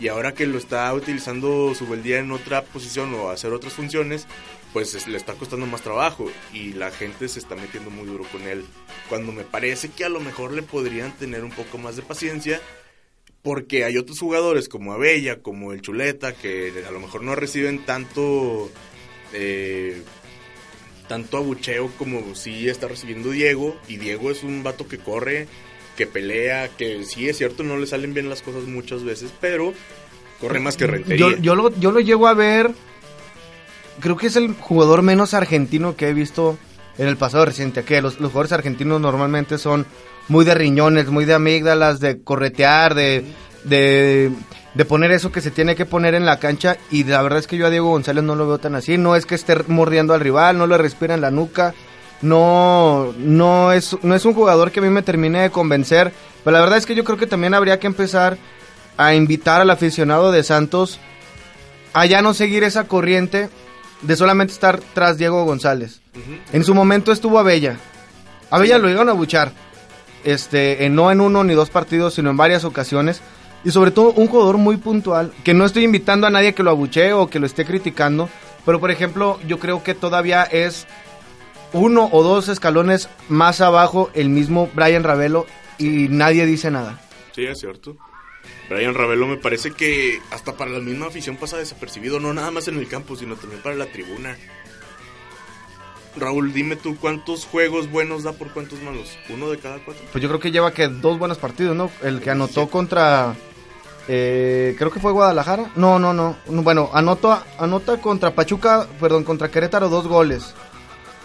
Y 0.00 0.08
ahora 0.08 0.34
que 0.34 0.46
lo 0.46 0.58
está 0.58 0.92
utilizando 0.92 1.72
Subeldía 1.74 2.18
en 2.18 2.32
otra 2.32 2.62
posición 2.62 3.14
o 3.14 3.30
hacer 3.30 3.52
otras 3.52 3.74
funciones, 3.74 4.26
pues 4.72 4.94
es- 4.94 5.06
le 5.06 5.16
está 5.16 5.34
costando 5.34 5.66
más 5.66 5.82
trabajo 5.82 6.28
y 6.52 6.72
la 6.72 6.90
gente 6.90 7.28
se 7.28 7.38
está 7.38 7.54
metiendo 7.54 7.90
muy 7.90 8.06
duro 8.06 8.24
con 8.32 8.42
él. 8.42 8.64
Cuando 9.08 9.30
me 9.32 9.44
parece 9.44 9.90
que 9.90 10.04
a 10.04 10.08
lo 10.08 10.18
mejor 10.18 10.52
le 10.52 10.62
podrían 10.62 11.12
tener 11.12 11.44
un 11.44 11.52
poco 11.52 11.78
más 11.78 11.94
de 11.94 12.02
paciencia, 12.02 12.60
porque 13.44 13.84
hay 13.84 13.98
otros 13.98 14.18
jugadores 14.18 14.70
como 14.70 14.94
Abella, 14.94 15.40
como 15.40 15.74
el 15.74 15.82
Chuleta, 15.82 16.32
que 16.32 16.72
a 16.88 16.90
lo 16.90 16.98
mejor 16.98 17.22
no 17.22 17.34
reciben 17.34 17.84
tanto 17.84 18.70
eh, 19.34 20.02
tanto 21.08 21.36
abucheo 21.36 21.90
como 21.98 22.34
sí 22.34 22.70
está 22.70 22.88
recibiendo 22.88 23.30
Diego. 23.30 23.76
Y 23.86 23.98
Diego 23.98 24.30
es 24.30 24.44
un 24.44 24.62
vato 24.62 24.88
que 24.88 24.96
corre, 24.96 25.46
que 25.94 26.06
pelea, 26.06 26.68
que 26.68 27.04
sí 27.04 27.28
es 27.28 27.36
cierto, 27.36 27.62
no 27.62 27.76
le 27.76 27.86
salen 27.86 28.14
bien 28.14 28.30
las 28.30 28.40
cosas 28.40 28.64
muchas 28.64 29.04
veces, 29.04 29.30
pero 29.42 29.74
corre 30.40 30.60
más 30.60 30.78
que 30.78 30.86
rentería. 30.86 31.36
Yo, 31.38 31.54
lo, 31.54 31.78
yo 31.78 31.92
lo 31.92 32.00
llego 32.00 32.26
a 32.26 32.32
ver, 32.32 32.70
creo 34.00 34.16
que 34.16 34.28
es 34.28 34.36
el 34.36 34.54
jugador 34.54 35.02
menos 35.02 35.34
argentino 35.34 35.96
que 35.96 36.08
he 36.08 36.14
visto 36.14 36.56
en 36.96 37.08
el 37.08 37.18
pasado 37.18 37.44
reciente. 37.44 37.84
Que 37.84 38.00
los 38.00 38.16
jugadores 38.16 38.52
argentinos 38.52 39.02
normalmente 39.02 39.58
son 39.58 39.84
muy 40.28 40.44
de 40.44 40.54
riñones, 40.54 41.08
muy 41.08 41.24
de 41.24 41.34
amígdalas, 41.34 42.00
de 42.00 42.22
corretear, 42.22 42.94
de, 42.94 43.24
de, 43.64 44.30
de 44.74 44.84
poner 44.84 45.12
eso 45.12 45.32
que 45.32 45.40
se 45.40 45.50
tiene 45.50 45.74
que 45.74 45.86
poner 45.86 46.14
en 46.14 46.26
la 46.26 46.38
cancha. 46.38 46.76
Y 46.90 47.04
la 47.04 47.22
verdad 47.22 47.38
es 47.38 47.46
que 47.46 47.56
yo 47.56 47.66
a 47.66 47.70
Diego 47.70 47.90
González 47.90 48.24
no 48.24 48.34
lo 48.34 48.46
veo 48.46 48.58
tan 48.58 48.74
así. 48.74 48.98
No 48.98 49.16
es 49.16 49.26
que 49.26 49.34
esté 49.34 49.56
mordiendo 49.68 50.14
al 50.14 50.20
rival, 50.20 50.58
no 50.58 50.66
le 50.66 50.78
respira 50.78 51.14
en 51.14 51.20
la 51.20 51.30
nuca. 51.30 51.74
No, 52.22 53.12
no 53.18 53.72
es, 53.72 53.96
no 54.02 54.14
es 54.14 54.24
un 54.24 54.34
jugador 54.34 54.70
que 54.70 54.80
a 54.80 54.82
mí 54.82 54.88
me 54.88 55.02
termine 55.02 55.42
de 55.42 55.50
convencer. 55.50 56.12
Pero 56.42 56.56
la 56.56 56.60
verdad 56.60 56.78
es 56.78 56.86
que 56.86 56.94
yo 56.94 57.04
creo 57.04 57.18
que 57.18 57.26
también 57.26 57.54
habría 57.54 57.78
que 57.78 57.86
empezar 57.86 58.38
a 58.96 59.14
invitar 59.14 59.60
al 59.60 59.70
aficionado 59.70 60.32
de 60.32 60.42
Santos 60.42 61.00
a 61.92 62.06
ya 62.06 62.22
no 62.22 62.34
seguir 62.34 62.64
esa 62.64 62.84
corriente 62.84 63.48
de 64.02 64.16
solamente 64.16 64.52
estar 64.52 64.80
tras 64.94 65.18
Diego 65.18 65.44
González. 65.44 66.00
En 66.52 66.64
su 66.64 66.74
momento 66.74 67.12
estuvo 67.12 67.38
Abella. 67.38 67.76
Abella 68.50 68.78
lo 68.78 68.90
iban 68.90 69.08
a 69.08 69.12
buchar. 69.12 69.52
Este, 70.24 70.84
en- 70.86 70.94
no 70.94 71.10
en 71.10 71.20
uno 71.20 71.44
ni 71.44 71.54
dos 71.54 71.70
partidos, 71.70 72.14
sino 72.14 72.30
en 72.30 72.36
varias 72.36 72.64
ocasiones. 72.64 73.20
Y 73.64 73.70
sobre 73.70 73.90
todo 73.90 74.12
un 74.12 74.26
jugador 74.26 74.58
muy 74.58 74.76
puntual, 74.76 75.32
que 75.42 75.54
no 75.54 75.64
estoy 75.64 75.84
invitando 75.84 76.26
a 76.26 76.30
nadie 76.30 76.54
que 76.54 76.62
lo 76.62 76.70
abuchee 76.70 77.12
o 77.12 77.28
que 77.30 77.38
lo 77.40 77.46
esté 77.46 77.64
criticando. 77.64 78.28
Pero 78.66 78.78
por 78.80 78.90
ejemplo, 78.90 79.38
yo 79.46 79.58
creo 79.58 79.82
que 79.82 79.94
todavía 79.94 80.42
es 80.44 80.86
uno 81.72 82.08
o 82.12 82.22
dos 82.22 82.48
escalones 82.48 83.08
más 83.28 83.60
abajo 83.60 84.10
el 84.14 84.28
mismo 84.28 84.68
Brian 84.74 85.02
Ravelo 85.02 85.46
y 85.78 86.08
nadie 86.08 86.46
dice 86.46 86.70
nada. 86.70 87.00
Sí, 87.34 87.44
es 87.46 87.58
cierto. 87.58 87.96
Brian 88.68 88.94
Ravelo 88.94 89.26
me 89.26 89.36
parece 89.38 89.72
que 89.72 90.20
hasta 90.30 90.52
para 90.56 90.70
la 90.70 90.78
misma 90.80 91.06
afición 91.06 91.36
pasa 91.36 91.56
desapercibido, 91.56 92.20
no 92.20 92.32
nada 92.32 92.50
más 92.50 92.68
en 92.68 92.78
el 92.78 92.86
campo, 92.88 93.16
sino 93.16 93.34
también 93.36 93.60
para 93.62 93.74
la 93.76 93.86
tribuna. 93.86 94.36
Raúl, 96.16 96.52
dime 96.52 96.76
tú 96.76 96.96
cuántos 96.96 97.44
juegos 97.46 97.90
buenos 97.90 98.22
da 98.22 98.32
por 98.32 98.48
cuántos 98.52 98.80
malos. 98.82 99.16
¿Uno 99.28 99.50
de 99.50 99.58
cada 99.58 99.78
cuatro? 99.78 100.02
Pues 100.12 100.22
yo 100.22 100.28
creo 100.28 100.40
que 100.40 100.50
lleva 100.52 100.72
que 100.72 100.88
dos 100.88 101.18
buenos 101.18 101.38
partidos, 101.38 101.74
¿no? 101.76 101.90
El 102.02 102.20
que 102.20 102.30
anotó 102.30 102.68
contra. 102.68 103.34
eh, 104.06 104.74
creo 104.78 104.90
que 104.92 105.00
fue 105.00 105.12
Guadalajara. 105.12 105.70
No, 105.76 105.98
no, 105.98 106.12
no. 106.12 106.36
No, 106.48 106.62
Bueno, 106.62 106.90
anota, 106.92 107.42
anota 107.58 107.96
contra 108.00 108.34
Pachuca, 108.34 108.86
perdón, 109.00 109.24
contra 109.24 109.50
Querétaro 109.50 109.88
dos 109.88 110.06
goles. 110.06 110.54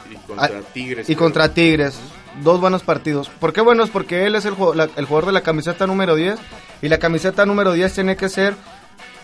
Y 0.10 0.16
contra 0.16 0.46
Ah, 0.46 0.62
Tigres. 0.74 1.10
Y 1.10 1.16
contra 1.16 1.54
Tigres. 1.54 2.00
Dos 2.44 2.60
buenos 2.62 2.84
partidos. 2.84 3.30
¿Por 3.30 3.54
qué 3.54 3.62
buenos? 3.62 3.90
Porque 3.90 4.26
él 4.26 4.36
es 4.36 4.46
el, 4.46 4.56
ju- 4.56 4.74
la- 4.74 4.90
el 4.96 5.06
jugador 5.06 5.26
de 5.28 5.32
la 5.34 5.42
camiseta 5.42 5.86
número 5.88 6.16
10. 6.16 6.40
Y 6.82 6.88
la 6.90 6.98
camiseta 7.00 7.46
número 7.46 7.74
10 7.74 7.94
tiene 7.94 8.16
que 8.16 8.30
ser 8.30 8.56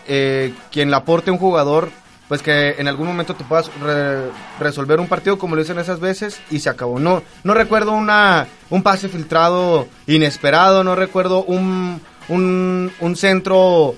eh, 0.06 0.52
quien 0.70 0.90
le 0.90 0.96
aporte 0.96 1.30
un 1.30 1.38
jugador. 1.38 1.88
Pues 2.28 2.42
que 2.42 2.70
en 2.78 2.88
algún 2.88 3.06
momento 3.06 3.34
te 3.36 3.44
puedas 3.44 3.70
re- 3.80 4.30
resolver 4.58 4.98
un 4.98 5.06
partido 5.06 5.38
como 5.38 5.54
lo 5.54 5.62
dicen 5.62 5.78
esas 5.78 6.00
veces 6.00 6.40
y 6.50 6.58
se 6.58 6.68
acabó. 6.68 6.98
No, 6.98 7.22
no 7.44 7.54
recuerdo 7.54 7.92
una, 7.92 8.48
un 8.68 8.82
pase 8.82 9.08
filtrado 9.08 9.86
inesperado, 10.08 10.82
no 10.82 10.96
recuerdo 10.96 11.44
un, 11.44 12.00
un, 12.28 12.90
un 12.98 13.16
centro 13.16 13.94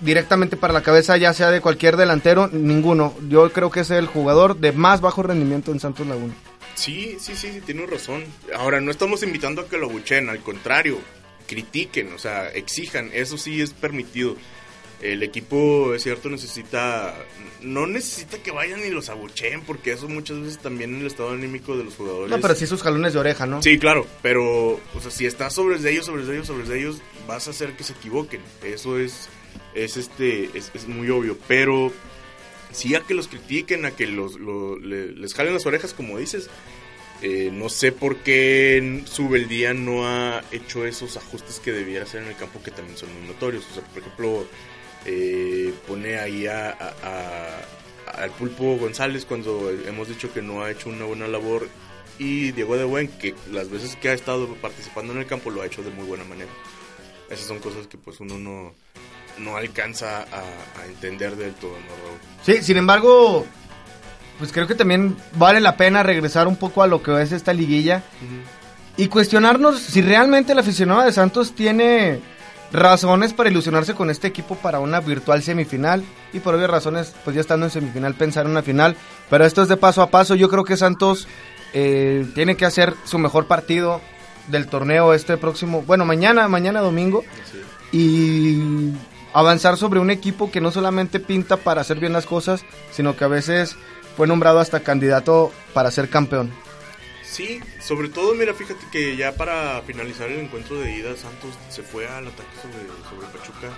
directamente 0.00 0.56
para 0.56 0.72
la 0.74 0.82
cabeza, 0.82 1.16
ya 1.16 1.32
sea 1.32 1.50
de 1.50 1.60
cualquier 1.60 1.96
delantero, 1.96 2.48
ninguno. 2.52 3.14
Yo 3.28 3.50
creo 3.52 3.70
que 3.70 3.80
es 3.80 3.90
el 3.90 4.06
jugador 4.06 4.56
de 4.58 4.72
más 4.72 5.00
bajo 5.00 5.22
rendimiento 5.22 5.72
en 5.72 5.80
Santos 5.80 6.06
Laguna. 6.06 6.34
Sí, 6.74 7.16
sí, 7.18 7.34
sí, 7.34 7.50
sí, 7.52 7.60
tienes 7.62 7.90
razón. 7.90 8.24
Ahora, 8.56 8.80
no 8.80 8.90
estamos 8.90 9.22
invitando 9.22 9.62
a 9.62 9.68
que 9.68 9.78
lo 9.78 9.86
abucheen, 9.86 10.28
al 10.28 10.38
contrario, 10.40 10.98
critiquen, 11.48 12.12
o 12.12 12.18
sea, 12.18 12.48
exijan, 12.50 13.10
eso 13.12 13.36
sí 13.38 13.60
es 13.60 13.72
permitido. 13.72 14.36
El 15.00 15.22
equipo, 15.22 15.94
es 15.94 16.02
cierto, 16.02 16.28
necesita, 16.28 17.14
no 17.62 17.86
necesita 17.86 18.38
que 18.42 18.50
vayan 18.50 18.84
y 18.84 18.90
los 18.90 19.08
abucheen, 19.08 19.60
porque 19.62 19.92
eso 19.92 20.08
muchas 20.08 20.40
veces 20.40 20.58
también 20.58 20.92
en 20.94 21.02
el 21.02 21.06
estado 21.06 21.30
anímico 21.30 21.76
de 21.76 21.84
los 21.84 21.94
jugadores. 21.94 22.30
No, 22.30 22.40
pero 22.40 22.54
sí 22.56 22.66
sus 22.66 22.82
jalones 22.82 23.12
de 23.12 23.20
oreja, 23.20 23.46
¿no? 23.46 23.62
Sí, 23.62 23.78
claro, 23.78 24.06
pero, 24.22 24.72
o 24.72 25.00
sea, 25.00 25.12
si 25.12 25.24
estás 25.24 25.54
sobre 25.54 25.78
de 25.78 25.92
ellos, 25.92 26.06
sobre 26.06 26.24
de 26.24 26.34
ellos, 26.34 26.48
sobre 26.48 26.64
de 26.66 26.78
ellos, 26.80 26.96
vas 27.28 27.46
a 27.46 27.50
hacer 27.50 27.74
que 27.76 27.84
se 27.84 27.92
equivoquen. 27.92 28.40
Eso 28.64 28.98
es, 28.98 29.28
es 29.74 29.96
este, 29.96 30.50
es, 30.58 30.72
es 30.74 30.88
muy 30.88 31.08
obvio, 31.10 31.38
pero 31.46 31.92
sí 32.72 32.96
a 32.96 33.00
que 33.00 33.14
los 33.14 33.28
critiquen, 33.28 33.84
a 33.84 33.92
que 33.92 34.08
los, 34.08 34.34
lo- 34.40 34.80
le- 34.80 35.12
les 35.12 35.32
jalen 35.32 35.54
las 35.54 35.64
orejas, 35.66 35.94
como 35.94 36.18
dices. 36.18 36.50
Eh, 37.22 37.50
no 37.52 37.68
sé 37.68 37.90
por 37.90 38.16
qué 38.18 39.02
Subeldía 39.06 39.74
no 39.74 40.06
ha 40.08 40.40
hecho 40.52 40.86
esos 40.86 41.16
ajustes 41.16 41.58
que 41.58 41.72
debiera 41.72 42.04
hacer 42.04 42.22
en 42.22 42.28
el 42.28 42.36
campo 42.36 42.62
que 42.62 42.70
también 42.70 42.96
son 42.96 43.12
muy 43.12 43.26
notorios. 43.28 43.64
O 43.70 43.74
sea, 43.74 43.82
por 43.84 43.98
ejemplo, 44.02 44.46
eh, 45.10 45.72
pone 45.86 46.18
ahí 46.18 46.46
a, 46.46 46.68
a- 46.70 46.94
a- 48.12 48.22
al 48.22 48.30
Pulpo 48.32 48.76
González 48.76 49.24
cuando 49.24 49.70
hemos 49.86 50.08
dicho 50.08 50.32
que 50.32 50.42
no 50.42 50.62
ha 50.62 50.70
hecho 50.70 50.88
una 50.90 51.04
buena 51.04 51.26
labor 51.28 51.66
y 52.18 52.50
Diego 52.52 52.76
de 52.76 52.84
Buen 52.84 53.08
que 53.08 53.34
las 53.52 53.70
veces 53.70 53.96
que 53.96 54.08
ha 54.08 54.12
estado 54.12 54.48
participando 54.56 55.12
en 55.12 55.20
el 55.20 55.26
campo 55.26 55.50
lo 55.50 55.62
ha 55.62 55.66
hecho 55.66 55.82
de 55.82 55.90
muy 55.90 56.04
buena 56.04 56.24
manera. 56.24 56.50
Esas 57.30 57.46
son 57.46 57.58
cosas 57.60 57.86
que 57.86 57.96
pues 57.96 58.18
uno 58.20 58.38
no, 58.38 58.72
no 59.38 59.56
alcanza 59.56 60.22
a, 60.22 60.80
a 60.82 60.86
entender 60.86 61.36
del 61.36 61.52
todo, 61.54 61.72
¿no, 61.72 61.76
Raúl? 62.06 62.18
Sí, 62.44 62.62
sin 62.62 62.76
embargo, 62.78 63.46
pues 64.38 64.52
creo 64.52 64.66
que 64.66 64.74
también 64.74 65.16
vale 65.34 65.60
la 65.60 65.76
pena 65.76 66.02
regresar 66.02 66.48
un 66.48 66.56
poco 66.56 66.82
a 66.82 66.86
lo 66.86 67.02
que 67.02 67.20
es 67.22 67.32
esta 67.32 67.52
liguilla 67.52 68.02
y 68.96 69.06
cuestionarnos 69.08 69.78
si 69.78 70.00
realmente 70.02 70.52
el 70.52 70.58
aficionado 70.58 71.02
de 71.04 71.12
Santos 71.12 71.52
tiene 71.54 72.20
razones 72.72 73.32
para 73.32 73.50
ilusionarse 73.50 73.94
con 73.94 74.10
este 74.10 74.28
equipo 74.28 74.54
para 74.56 74.80
una 74.80 75.00
virtual 75.00 75.42
semifinal 75.42 76.04
y 76.32 76.40
por 76.40 76.54
obvias 76.54 76.70
razones, 76.70 77.14
pues 77.24 77.34
ya 77.34 77.40
estando 77.40 77.66
en 77.66 77.72
semifinal 77.72 78.14
pensar 78.14 78.44
en 78.44 78.52
una 78.52 78.62
final, 78.62 78.96
pero 79.30 79.44
esto 79.44 79.62
es 79.62 79.68
de 79.68 79.76
paso 79.76 80.02
a 80.02 80.10
paso, 80.10 80.34
yo 80.34 80.48
creo 80.48 80.64
que 80.64 80.76
Santos 80.76 81.26
eh, 81.72 82.26
tiene 82.34 82.56
que 82.56 82.66
hacer 82.66 82.94
su 83.04 83.18
mejor 83.18 83.46
partido 83.46 84.00
del 84.48 84.66
torneo 84.66 85.14
este 85.14 85.36
próximo, 85.36 85.82
bueno, 85.82 86.04
mañana, 86.04 86.48
mañana 86.48 86.80
domingo, 86.80 87.24
y 87.92 88.92
avanzar 89.32 89.76
sobre 89.76 90.00
un 90.00 90.10
equipo 90.10 90.50
que 90.50 90.60
no 90.60 90.70
solamente 90.70 91.20
pinta 91.20 91.56
para 91.56 91.80
hacer 91.80 92.00
bien 92.00 92.12
las 92.12 92.26
cosas, 92.26 92.64
sino 92.90 93.16
que 93.16 93.24
a 93.24 93.28
veces 93.28 93.76
fue 94.16 94.26
nombrado 94.26 94.58
hasta 94.58 94.80
candidato 94.80 95.52
para 95.72 95.90
ser 95.90 96.08
campeón. 96.08 96.50
Sí, 97.30 97.60
sobre 97.80 98.08
todo, 98.08 98.34
mira, 98.34 98.54
fíjate 98.54 98.86
que 98.90 99.16
ya 99.16 99.32
para 99.32 99.82
finalizar 99.82 100.30
el 100.30 100.40
encuentro 100.40 100.80
de 100.80 100.92
ida, 100.96 101.14
Santos 101.16 101.54
se 101.68 101.82
fue 101.82 102.08
al 102.08 102.26
ataque 102.26 102.48
sobre, 102.62 103.26
Pachuca 103.26 103.68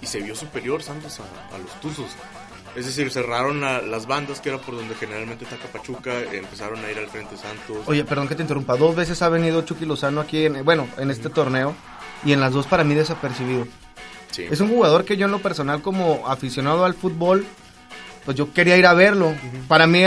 y 0.00 0.06
se 0.06 0.20
vio 0.20 0.34
superior 0.34 0.82
Santos 0.82 1.20
a, 1.20 1.58
los 1.58 1.80
Tuzos. 1.80 2.10
Es 2.74 2.86
decir, 2.86 3.10
cerraron 3.10 3.60
las 3.60 4.06
bandas, 4.06 4.40
que 4.40 4.50
era 4.50 4.58
por 4.58 4.76
donde 4.76 4.94
generalmente 4.94 5.46
ataca 5.46 5.68
Pachuca, 5.68 6.12
empezaron 6.32 6.84
a 6.84 6.90
ir 6.90 6.98
al 6.98 7.08
frente 7.08 7.36
Santos. 7.36 7.78
Oye, 7.86 8.04
perdón 8.04 8.28
que 8.28 8.34
te 8.34 8.42
interrumpa, 8.42 8.76
dos 8.76 8.94
veces 8.94 9.22
ha 9.22 9.28
venido 9.28 9.62
Chucky 9.62 9.86
Lozano 9.86 10.20
aquí, 10.20 10.44
en, 10.44 10.64
bueno, 10.64 10.88
en 10.98 11.10
este 11.10 11.30
torneo, 11.30 11.74
y 12.24 12.32
en 12.32 12.40
las 12.40 12.52
dos 12.52 12.66
para 12.66 12.84
mí 12.84 12.94
desapercibido. 12.94 13.66
Es 14.36 14.60
un 14.60 14.68
jugador 14.68 15.04
que 15.04 15.16
yo 15.16 15.26
en 15.26 15.32
lo 15.32 15.40
personal 15.40 15.80
como 15.80 16.28
aficionado 16.28 16.84
al 16.84 16.94
fútbol, 16.94 17.46
pues 18.24 18.36
yo 18.36 18.52
quería 18.52 18.76
ir 18.76 18.86
a 18.86 18.92
verlo. 18.92 19.34
Para 19.68 19.86
mí 19.86 20.02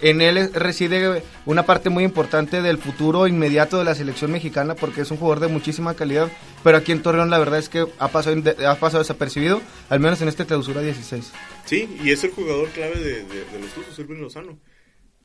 en 0.00 0.20
él 0.20 0.52
reside 0.52 1.22
una 1.44 1.64
parte 1.64 1.90
muy 1.90 2.04
importante 2.04 2.62
del 2.62 2.78
futuro 2.78 3.26
inmediato 3.26 3.78
de 3.78 3.84
la 3.84 3.94
selección 3.94 4.32
mexicana 4.32 4.74
porque 4.74 5.02
es 5.02 5.10
un 5.10 5.16
jugador 5.16 5.40
de 5.40 5.48
muchísima 5.48 5.94
calidad, 5.94 6.30
pero 6.62 6.76
aquí 6.76 6.92
en 6.92 7.02
Torreón 7.02 7.30
la 7.30 7.38
verdad 7.38 7.58
es 7.58 7.68
que 7.68 7.86
ha 7.98 8.08
pasado, 8.08 8.98
desapercibido, 8.98 9.60
al 9.88 10.00
menos 10.00 10.20
en 10.22 10.28
este 10.28 10.46
clausura 10.46 10.80
16. 10.80 11.32
Sí, 11.64 11.88
y 12.02 12.10
es 12.10 12.24
el 12.24 12.30
jugador 12.30 12.68
clave 12.70 12.98
de, 12.98 13.24
los 13.60 13.72
Tuzos, 13.72 13.98
Irving 13.98 14.20
Lozano. 14.20 14.58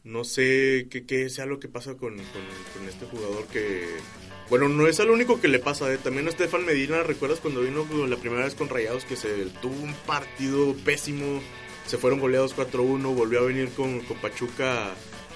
No 0.03 0.23
sé 0.23 0.87
qué, 0.89 1.29
sea 1.29 1.45
lo 1.45 1.59
que 1.59 1.67
pasa 1.67 1.95
con, 1.95 2.19
este 2.19 3.05
jugador 3.05 3.45
que 3.47 3.85
bueno, 4.49 4.67
no 4.67 4.85
es 4.85 4.99
el 4.99 5.09
único 5.09 5.39
que 5.39 5.47
le 5.47 5.59
pasa, 5.59 5.93
¿eh? 5.93 5.97
también 5.97 6.27
a 6.27 6.29
Estefan 6.29 6.65
Medina, 6.65 7.03
¿recuerdas 7.03 7.39
cuando 7.39 7.61
vino 7.61 7.85
la 8.05 8.17
primera 8.17 8.43
vez 8.43 8.53
con 8.53 8.67
Rayados 8.67 9.05
que 9.05 9.15
se 9.15 9.45
tuvo 9.61 9.73
un 9.81 9.93
partido 10.05 10.75
pésimo? 10.83 11.41
Se 11.91 11.97
fueron 11.97 12.21
goleados 12.21 12.55
4-1, 12.55 13.13
volvió 13.13 13.39
a 13.39 13.41
venir 13.41 13.69
con, 13.71 13.99
Pachuca 14.21 14.91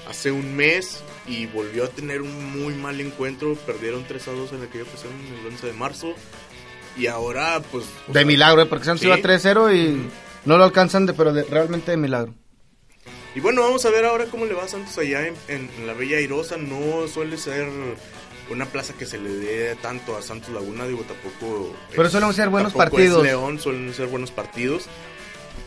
hace 0.08 0.32
un 0.32 0.56
mes 0.56 1.04
y 1.28 1.48
volvió 1.48 1.84
a 1.84 1.90
tener 1.90 2.22
un 2.22 2.62
muy 2.62 2.74
mal 2.76 3.02
encuentro, 3.02 3.56
perdieron 3.56 4.08
3-2 4.08 4.54
en 4.54 4.64
aquella 4.64 4.86
ocasión 4.86 5.12
el 5.38 5.48
11 5.48 5.68
de 5.68 5.74
marzo 5.74 6.14
y 6.96 7.08
ahora 7.08 7.62
pues... 7.74 7.84
De 8.08 8.24
milagro, 8.24 8.62
¿eh? 8.62 8.68
porque 8.68 8.86
Santos 8.86 9.04
iba 9.04 9.18
3-0 9.18 9.76
y 9.76 10.10
no 10.46 10.58
lo 10.58 10.64
alcanzan, 10.64 11.06
de, 11.06 11.12
pero 11.12 11.34
realmente 11.34 11.92
de 11.92 11.98
milagro. 11.98 12.34
Y 13.36 13.42
bueno, 13.42 13.62
vamos 13.62 13.84
a 13.84 13.90
ver 13.90 14.06
ahora 14.06 14.24
cómo 14.32 14.46
le 14.46 14.54
va 14.54 14.64
a 14.64 14.70
Santos 14.70 14.98
allá 14.98 15.28
en, 15.28 15.36
en 15.50 15.86
la 15.86 15.92
Bella 15.92 16.20
Airosa. 16.20 16.56
No 16.56 17.06
suele 17.10 17.36
ser 17.36 17.68
una 18.50 18.66
plaza 18.66 18.94
que 18.94 19.06
se 19.06 19.18
le 19.18 19.30
dé 19.30 19.76
tanto 19.76 20.16
a 20.16 20.22
Santos 20.22 20.52
Laguna, 20.52 20.88
digo, 20.88 21.04
tampoco... 21.04 21.76
Pero 21.94 22.10
suelen 22.10 22.34
ser 22.34 22.48
buenos 22.48 22.72
partidos. 22.72 23.24
León, 23.24 23.60
suelen 23.60 23.94
ser 23.94 24.08
buenos 24.08 24.32
partidos. 24.32 24.88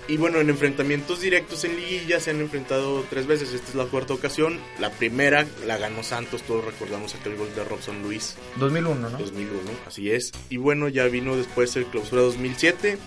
Y 0.09 0.17
bueno, 0.17 0.41
en 0.41 0.49
enfrentamientos 0.49 1.21
directos 1.21 1.65
en 1.65 1.77
liguilla 1.77 2.19
se 2.19 2.31
han 2.31 2.41
enfrentado 2.41 3.05
tres 3.11 3.27
veces. 3.27 3.53
Esta 3.53 3.69
es 3.69 3.75
la 3.75 3.85
cuarta 3.85 4.15
ocasión. 4.15 4.59
La 4.81 4.91
primera 4.91 5.47
la 5.67 5.77
ganó 5.77 6.03
Santos, 6.03 6.43
todos 6.43 6.65
recordamos 6.65 7.15
aquel 7.15 7.37
gol 7.37 7.55
de 7.55 7.65
Robson 7.65 8.03
Luis. 8.03 8.37
2001, 8.57 9.11
¿no? 9.11 9.19
2001, 9.19 9.61
así 9.87 10.11
es. 10.11 10.33
Y 10.49 10.57
bueno, 10.57 10.89
ya 10.89 11.05
vino 11.05 11.37
después 11.37 11.77
el 11.77 11.85
clausura 11.87 12.23
2007. 12.23 12.99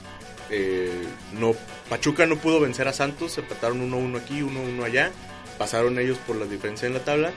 Eh, 0.52 1.04
no, 1.40 1.56
Pachuca 1.90 2.26
no 2.26 2.36
pudo 2.36 2.60
vencer 2.60 2.88
a 2.88 2.94
Santos, 2.94 3.34
se 3.34 3.42
empataron 3.42 3.90
1-1 3.92 4.20
aquí, 4.20 4.42
1-1 4.42 4.84
allá. 4.84 5.12
Pasaron 5.58 5.98
ellos 5.98 6.18
por 6.20 6.36
la 6.36 6.46
diferencia 6.46 6.88
en 6.88 6.94
la 6.94 7.04
tabla. 7.04 7.34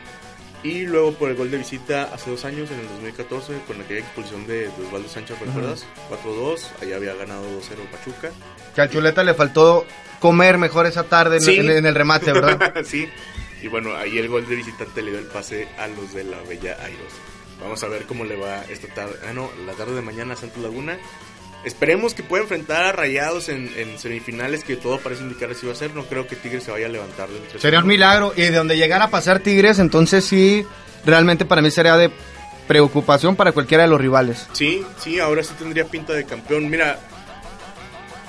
Y 0.64 0.86
luego 0.86 1.12
por 1.12 1.28
el 1.28 1.36
gol 1.36 1.50
de 1.50 1.58
visita 1.58 2.04
hace 2.04 2.30
dos 2.30 2.46
años, 2.46 2.70
en 2.70 2.80
el 2.80 2.88
2014, 2.88 3.60
con 3.66 3.82
aquella 3.82 4.00
expulsión 4.00 4.46
de, 4.46 4.68
Osvaldo 4.68 5.10
Sánchez, 5.10 5.38
¿recuerdas? 5.38 5.86
4-2, 6.24 6.58
allá 6.80 6.96
había 6.96 7.14
ganado 7.14 7.44
2-0 7.60 7.86
Pachuca. 7.92 8.32
Que 8.74 8.80
al 8.80 8.88
Chuleta 8.88 9.22
le 9.22 9.34
faltó 9.34 9.86
comer 10.20 10.56
mejor 10.56 10.86
esa 10.86 11.04
tarde 11.04 11.36
en, 11.36 11.84
el 11.84 11.94
remate, 11.94 12.32
¿verdad? 12.32 12.72
sí. 12.84 13.06
Y 13.62 13.68
bueno, 13.68 13.94
ahí 13.94 14.16
el 14.16 14.28
gol 14.28 14.48
de 14.48 14.56
visitante 14.56 15.02
le 15.02 15.10
dio 15.10 15.20
el 15.20 15.26
pase 15.26 15.68
a 15.78 15.86
los 15.86 16.14
de 16.14 16.24
la 16.24 16.40
Bella 16.48 16.78
Airos. 16.82 17.12
Vamos 17.60 17.82
a 17.84 17.88
ver 17.88 18.06
cómo 18.06 18.24
le 18.24 18.36
va 18.36 18.64
esta 18.64 18.88
tarde. 18.88 19.16
Ah, 19.28 19.34
no, 19.34 19.50
la 19.66 19.74
tarde 19.74 19.94
de 19.94 20.00
mañana 20.00 20.32
a 20.32 20.36
Santos 20.36 20.62
Laguna. 20.62 20.98
Esperemos 21.64 22.12
que 22.12 22.22
pueda 22.22 22.42
enfrentar 22.42 22.84
a 22.84 22.92
Rayados 22.92 23.48
en, 23.48 23.70
semifinales, 23.98 24.64
que 24.64 24.76
todo 24.76 24.98
parece 24.98 25.22
indicar 25.22 25.50
así 25.50 25.66
va 25.66 25.72
a 25.72 25.76
ser. 25.76 25.94
No 25.94 26.04
creo 26.04 26.26
que 26.26 26.36
Tigres 26.36 26.64
se 26.64 26.70
vaya 26.70 26.86
a 26.86 26.90
levantar 26.90 27.28
del 27.28 27.60
Sería 27.60 27.80
un 27.80 27.86
milagro. 27.86 28.32
Y 28.36 28.42
de 28.42 28.52
donde 28.52 28.76
llegara 28.76 29.06
a 29.06 29.10
pasar 29.10 29.40
Tigres, 29.40 29.78
entonces 29.78 30.24
sí, 30.24 30.66
realmente 31.06 31.46
para 31.46 31.62
mí 31.62 31.70
sería 31.70 31.96
de 31.96 32.10
preocupación 32.68 33.36
para 33.36 33.52
cualquiera 33.52 33.84
de 33.84 33.90
los 33.90 34.00
rivales. 34.00 34.46
Sí, 34.52 34.84
sí, 34.98 35.18
ahora 35.18 35.42
sí 35.42 35.54
tendría 35.58 35.86
pinta 35.86 36.12
de 36.12 36.24
campeón. 36.24 36.68
Mira, 36.68 36.98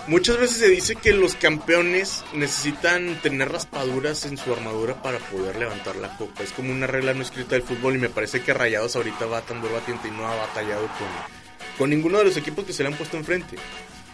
muchas 0.07 0.37
veces 0.37 0.57
se 0.57 0.69
dice 0.69 0.95
que 0.95 1.11
los 1.11 1.35
campeones 1.35 2.23
necesitan 2.33 3.19
tener 3.21 3.51
raspaduras 3.51 4.25
en 4.25 4.37
su 4.37 4.53
armadura 4.53 5.01
para 5.01 5.19
poder 5.19 5.57
levantar 5.57 5.97
la 5.97 6.15
copa. 6.17 6.41
Es 6.41 6.53
como 6.53 6.71
una 6.71 6.87
regla 6.87 7.13
no 7.13 7.21
escrita 7.21 7.55
del 7.55 7.63
fútbol 7.63 7.95
y 7.95 7.99
me 7.99 8.09
parece 8.09 8.41
que 8.41 8.53
Rayados 8.53 8.95
ahorita 8.95 9.25
va 9.25 9.41
tan 9.41 9.61
batiente 9.61 10.07
y 10.07 10.11
no 10.11 10.25
ha 10.25 10.35
batallado 10.35 10.87
con 10.87 11.34
con 11.77 11.89
ninguno 11.89 12.17
de 12.17 12.25
los 12.25 12.37
equipos 12.37 12.65
que 12.65 12.73
se 12.73 12.83
le 12.83 12.89
han 12.89 12.95
puesto 12.95 13.17
enfrente. 13.17 13.57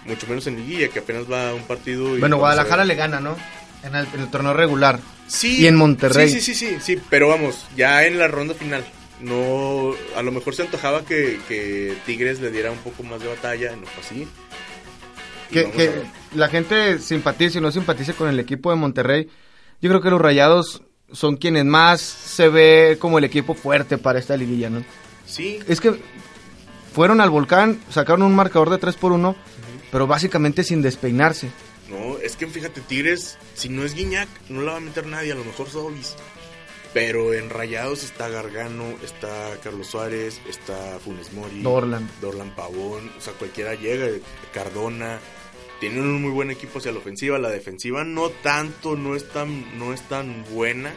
Mucho 0.05 0.27
menos 0.27 0.47
en 0.47 0.55
Liguilla, 0.57 0.87
que 0.87 0.99
apenas 0.99 1.31
va 1.31 1.49
a 1.49 1.53
un 1.53 1.63
partido. 1.63 2.17
Y 2.17 2.19
bueno, 2.19 2.37
Guadalajara 2.37 2.85
le 2.85 2.95
gana, 2.95 3.19
¿no? 3.19 3.35
En 3.83 3.95
el, 3.95 4.07
torneo 4.29 4.53
regular. 4.53 4.99
Sí. 5.27 5.61
Y 5.61 5.67
en 5.67 5.75
Monterrey. 5.75 6.29
Sí, 6.29 6.41
sí, 6.41 6.53
sí, 6.53 6.77
sí, 6.81 6.99
pero 7.09 7.27
vamos, 7.27 7.65
ya 7.75 8.05
en 8.05 8.17
la 8.17 8.27
ronda 8.27 8.53
final. 8.53 8.83
No, 9.21 9.93
a 10.15 10.23
lo 10.23 10.31
mejor 10.31 10.55
se 10.55 10.63
antojaba 10.63 11.05
que, 11.05 11.95
Tigres 12.05 12.39
le 12.39 12.51
diera 12.51 12.71
un 12.71 12.79
poco 12.79 13.03
más 13.03 13.21
de 13.21 13.27
batalla, 13.27 13.75
no 13.75 13.85
fue 13.85 14.03
así. 14.03 14.27
Que, 15.51 16.03
la 16.33 16.47
gente 16.47 16.97
simpatice 16.99 17.59
y 17.59 17.61
no 17.61 17.71
simpatice 17.71 18.13
con 18.13 18.29
el 18.29 18.39
equipo 18.39 18.71
de 18.71 18.77
Monterrey. 18.77 19.27
Yo 19.81 19.89
creo 19.89 20.01
que 20.01 20.09
los 20.09 20.21
Rayados 20.21 20.81
son 21.11 21.35
quienes 21.35 21.65
más 21.65 22.01
se 22.01 22.49
ve 22.49 22.97
como 22.99 23.17
el 23.17 23.25
equipo 23.25 23.53
fuerte 23.53 23.97
para 23.97 24.17
esta 24.17 24.37
liguilla, 24.37 24.69
¿no? 24.69 24.83
Sí. 25.25 25.59
Es 25.67 25.81
que 25.81 25.99
fueron 26.93 27.21
al 27.21 27.29
volcán, 27.29 27.79
sacaron 27.89 28.23
un 28.23 28.35
marcador 28.35 28.69
de 28.69 28.77
3 28.77 28.95
por 28.95 29.11
1, 29.11 29.35
pero 29.91 30.07
básicamente 30.07 30.63
sin 30.63 30.81
despeinarse. 30.81 31.49
No, 31.89 32.17
es 32.17 32.35
que 32.35 32.47
fíjate, 32.47 32.81
Tigres, 32.81 33.37
si 33.53 33.69
no 33.69 33.83
es 33.83 33.95
Guiñac, 33.95 34.29
no 34.49 34.61
la 34.61 34.73
va 34.73 34.77
a 34.77 34.81
meter 34.81 35.05
nadie, 35.05 35.33
a 35.33 35.35
lo 35.35 35.43
mejor 35.43 35.69
Sobis. 35.69 36.15
Pero 36.93 37.33
en 37.33 37.49
Rayados 37.49 38.03
está 38.03 38.27
Gargano, 38.27 38.83
está 39.03 39.57
Carlos 39.63 39.87
Suárez, 39.87 40.41
está 40.49 40.99
Funes 40.99 41.31
Mori, 41.31 41.61
Dorlan, 41.61 42.09
Dorlan 42.19 42.53
Pavón, 42.53 43.09
o 43.17 43.21
sea, 43.21 43.33
cualquiera 43.33 43.75
llega, 43.75 44.07
Cardona. 44.53 45.19
Tienen 45.79 46.01
un 46.01 46.21
muy 46.21 46.31
buen 46.31 46.51
equipo 46.51 46.79
hacia 46.79 46.91
la 46.91 46.99
ofensiva, 46.99 47.39
la 47.39 47.49
defensiva 47.49 48.03
no 48.03 48.29
tanto, 48.29 48.95
no 48.95 49.15
es 49.15 49.27
tan, 49.29 49.79
no 49.79 49.93
es 49.93 50.01
tan 50.01 50.45
buena 50.53 50.93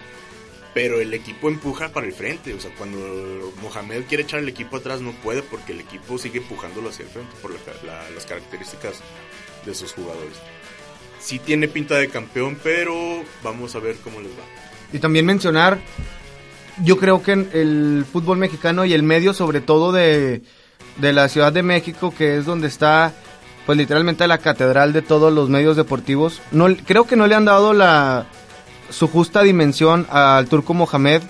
pero 0.75 1.01
el 1.01 1.15
equipo 1.15 1.49
empuja 1.49 1.91
para 1.91 2.07
el 2.07 2.13
frente. 2.13 2.53
O 2.53 2.61
sea, 2.61 2.73
cuando 2.77 3.53
Mohamed 3.63 4.03
quiere 4.09 4.25
echar 4.25 4.41
el 4.41 4.49
equipo 4.49 4.77
atrás 4.77 5.01
no 5.01 5.13
puede 5.13 5.43
porque 5.43 5.73
el 5.73 5.81
equipo 5.81 6.19
sigue 6.19 6.41
empujándolo 6.41 6.91
hacia 6.91 7.05
el 7.05 7.11
frente 7.11 7.33
por 7.41 7.53
las 7.53 8.27
características 8.27 9.01
de 9.65 9.75
sus 9.75 9.93
jugadores. 9.93 10.37
Sí 11.21 11.39
tiene 11.39 11.69
pinta 11.69 11.95
de 11.95 12.09
campeón, 12.09 12.59
pero 12.63 12.95
vamos 13.43 13.75
a 13.77 13.79
ver 13.79 13.97
cómo 14.03 14.21
les 14.21 14.33
va. 14.33 14.45
Y 14.93 14.99
también 14.99 15.25
mencionar, 15.25 15.79
yo 16.83 16.99
creo 16.99 17.23
que 17.23 17.33
el 17.33 18.05
fútbol 18.13 18.39
mexicano 18.39 18.85
y 18.85 18.93
el 18.93 19.05
medio, 19.05 19.33
sobre 19.33 19.61
todo 19.61 19.93
de, 19.93 20.43
de 20.99 21.13
la 21.13 21.29
Ciudad 21.29 21.53
de 21.53 21.63
México, 21.63 22.13
que 22.17 22.37
es 22.37 22.45
donde 22.45 22.67
está 22.67 23.15
pues 23.65 23.79
literalmente 23.79 24.27
la 24.27 24.39
catedral 24.39 24.93
de 24.93 25.01
todos 25.01 25.33
los 25.33 25.49
medios 25.49 25.77
deportivos, 25.77 26.43
no, 26.53 26.67
creo 26.85 27.07
que 27.07 27.17
no 27.17 27.27
le 27.27 27.35
han 27.35 27.47
dado 27.47 27.73
la 27.73 28.27
su 28.91 29.09
justa 29.09 29.43
dimensión 29.43 30.07
al 30.11 30.49
turco 30.49 30.75
Mohamed. 30.75 31.23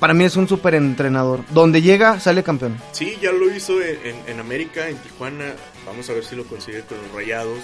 Para 0.00 0.14
mí 0.14 0.24
es 0.24 0.36
un 0.36 0.48
súper 0.48 0.74
entrenador. 0.74 1.40
Donde 1.50 1.82
llega, 1.82 2.18
sale 2.18 2.42
campeón. 2.42 2.78
Sí, 2.92 3.18
ya 3.20 3.32
lo 3.32 3.54
hizo 3.54 3.74
en, 3.82 4.40
América, 4.40 4.88
en 4.88 4.96
Tijuana. 4.96 5.54
Vamos 5.86 6.08
a 6.08 6.14
ver 6.14 6.24
si 6.24 6.36
lo 6.36 6.44
consigue 6.44 6.80
con 6.82 6.96
los 6.98 7.12
rayados. 7.12 7.60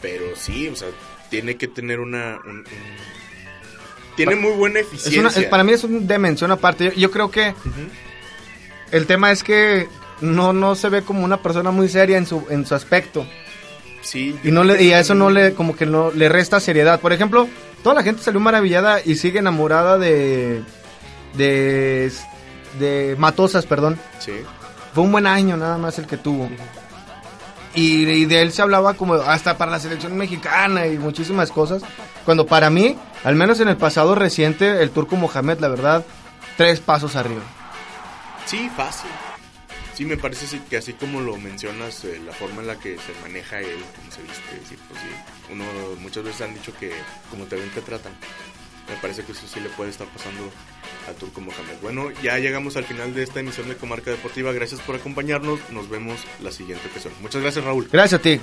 Pero 0.00 0.24
sí, 0.36 0.68
o 0.68 0.76
sea, 0.76 0.88
tiene 1.28 1.56
que 1.56 1.68
tener 1.68 2.00
una. 2.00 2.38
tiene 4.16 4.36
muy 4.36 4.52
buena 4.52 4.80
eficiencia. 4.80 5.50
para 5.50 5.64
mí 5.64 5.72
es 5.72 5.84
una 5.84 6.00
dimensión 6.00 6.50
aparte. 6.50 6.92
Yo, 6.96 7.10
creo 7.10 7.30
que. 7.30 7.54
El 8.92 9.06
tema 9.06 9.30
es 9.30 9.42
que 9.42 9.88
no, 10.20 10.52
no 10.52 10.74
se 10.74 10.88
ve 10.88 11.02
como 11.02 11.24
una 11.24 11.42
persona 11.42 11.70
muy 11.70 11.88
seria 11.88 12.18
en 12.18 12.26
su, 12.26 12.44
en 12.50 12.66
su 12.66 12.74
aspecto. 12.74 13.26
Sí. 14.02 14.36
Y, 14.42 14.50
no 14.50 14.64
le, 14.64 14.82
y 14.82 14.92
a 14.92 15.00
eso 15.00 15.14
no 15.14 15.30
le, 15.30 15.54
como 15.54 15.76
que 15.76 15.86
no 15.86 16.10
le 16.10 16.28
resta 16.28 16.60
seriedad. 16.60 17.00
Por 17.00 17.12
ejemplo, 17.12 17.48
toda 17.82 17.94
la 17.94 18.02
gente 18.02 18.22
salió 18.22 18.40
maravillada 18.40 19.00
y 19.04 19.16
sigue 19.16 19.38
enamorada 19.38 19.98
de. 19.98 20.62
de. 21.34 22.12
de 22.78 23.16
Matosas, 23.18 23.66
perdón. 23.66 23.98
Sí. 24.18 24.32
Fue 24.94 25.04
un 25.04 25.12
buen 25.12 25.26
año 25.26 25.56
nada 25.56 25.78
más 25.78 25.98
el 25.98 26.06
que 26.06 26.16
tuvo. 26.16 26.48
Y, 27.74 28.24
de 28.24 28.42
él 28.42 28.52
se 28.52 28.62
hablaba 28.62 28.94
como 28.94 29.14
hasta 29.14 29.56
para 29.56 29.70
la 29.70 29.78
selección 29.78 30.16
mexicana 30.16 30.86
y 30.86 30.98
muchísimas 30.98 31.52
cosas. 31.52 31.82
Cuando 32.24 32.46
para 32.46 32.68
mí, 32.68 32.96
al 33.22 33.36
menos 33.36 33.60
en 33.60 33.68
el 33.68 33.76
pasado 33.76 34.14
reciente, 34.14 34.82
el 34.82 34.90
turco 34.90 35.16
Mohamed, 35.16 35.60
la 35.60 35.68
verdad, 35.68 36.04
tres 36.56 36.80
pasos 36.80 37.14
arriba. 37.14 37.42
Sí, 38.46 38.68
fácil. 38.76 39.10
Sí, 40.00 40.06
me 40.06 40.16
parece 40.16 40.58
que 40.70 40.78
así 40.78 40.94
como 40.94 41.20
lo 41.20 41.36
mencionas, 41.36 42.06
eh, 42.06 42.18
la 42.24 42.32
forma 42.32 42.62
en 42.62 42.68
la 42.68 42.78
que 42.78 42.96
se 42.96 43.12
maneja 43.20 43.60
él, 43.60 43.84
como 43.94 44.10
se 44.10 44.22
viste, 44.22 44.78
pues 44.88 44.98
sí, 44.98 45.52
uno 45.52 45.62
muchas 46.00 46.24
veces 46.24 46.40
han 46.40 46.54
dicho 46.54 46.72
que 46.80 46.90
como 47.28 47.44
te 47.44 47.56
ven 47.56 47.68
te 47.68 47.82
tratan. 47.82 48.14
Me 48.88 48.96
parece 49.02 49.24
que 49.24 49.32
eso 49.32 49.46
sí 49.46 49.60
le 49.60 49.68
puede 49.68 49.90
estar 49.90 50.06
pasando 50.06 50.50
a 51.06 51.12
Turco 51.12 51.42
Mohamed. 51.42 51.82
Bueno, 51.82 52.10
ya 52.22 52.38
llegamos 52.38 52.78
al 52.78 52.84
final 52.84 53.12
de 53.12 53.24
esta 53.24 53.40
emisión 53.40 53.68
de 53.68 53.76
Comarca 53.76 54.10
Deportiva. 54.10 54.54
Gracias 54.54 54.80
por 54.80 54.96
acompañarnos. 54.96 55.60
Nos 55.68 55.90
vemos 55.90 56.18
la 56.42 56.50
siguiente 56.50 56.88
ocasión. 56.88 57.12
Muchas 57.20 57.42
gracias, 57.42 57.62
Raúl. 57.62 57.86
Gracias 57.92 58.20
a 58.20 58.22
ti. 58.22 58.40